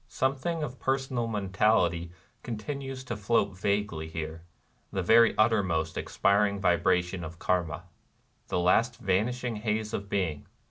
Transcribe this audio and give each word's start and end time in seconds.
Something 0.07 0.63
of 0.63 0.79
personal 0.79 1.27
mentality 1.27 2.11
continues 2.41 3.03
to 3.03 3.15
float 3.15 3.55
vaguely 3.55 4.07
here,— 4.09 4.41
the 4.91 5.03
very 5.03 5.37
uttermost 5.37 5.95
expiring 5.95 6.59
vibration 6.59 7.23
of 7.23 7.37
Karma,— 7.37 7.83
the 8.47 8.57
last 8.59 8.97
vanishing 8.97 9.57
haze 9.57 9.93
of 9.93 10.09
being. 10.09 10.47